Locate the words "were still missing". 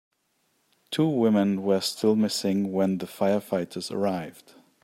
1.61-2.71